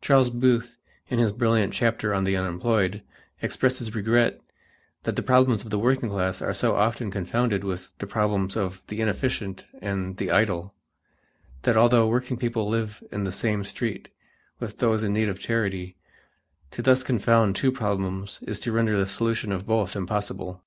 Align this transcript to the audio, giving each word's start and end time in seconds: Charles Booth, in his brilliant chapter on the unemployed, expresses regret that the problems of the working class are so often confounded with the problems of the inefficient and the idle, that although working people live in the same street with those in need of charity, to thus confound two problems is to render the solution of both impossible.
Charles 0.00 0.30
Booth, 0.30 0.76
in 1.08 1.18
his 1.18 1.32
brilliant 1.32 1.72
chapter 1.74 2.14
on 2.14 2.22
the 2.22 2.36
unemployed, 2.36 3.02
expresses 3.42 3.96
regret 3.96 4.40
that 5.02 5.16
the 5.16 5.24
problems 5.24 5.64
of 5.64 5.70
the 5.70 5.78
working 5.80 6.08
class 6.08 6.40
are 6.40 6.54
so 6.54 6.76
often 6.76 7.10
confounded 7.10 7.64
with 7.64 7.88
the 7.98 8.06
problems 8.06 8.56
of 8.56 8.86
the 8.86 9.00
inefficient 9.00 9.64
and 9.82 10.18
the 10.18 10.30
idle, 10.30 10.76
that 11.62 11.76
although 11.76 12.06
working 12.06 12.36
people 12.36 12.68
live 12.68 13.02
in 13.10 13.24
the 13.24 13.32
same 13.32 13.64
street 13.64 14.08
with 14.60 14.78
those 14.78 15.02
in 15.02 15.12
need 15.12 15.28
of 15.28 15.40
charity, 15.40 15.96
to 16.70 16.80
thus 16.80 17.02
confound 17.02 17.56
two 17.56 17.72
problems 17.72 18.38
is 18.42 18.60
to 18.60 18.70
render 18.70 18.96
the 18.96 19.04
solution 19.08 19.50
of 19.50 19.66
both 19.66 19.96
impossible. 19.96 20.62